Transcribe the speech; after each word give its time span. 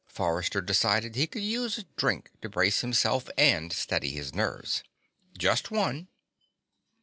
Forrester 0.07 0.61
decided 0.61 1.15
he 1.15 1.27
could 1.27 1.43
use 1.43 1.77
a 1.77 1.83
drink 1.95 2.31
to 2.41 2.49
brace 2.49 2.81
himself 2.81 3.29
and 3.37 3.71
steady 3.71 4.09
his 4.09 4.33
nerves. 4.33 4.83
Just 5.37 5.69
one. 5.69 6.07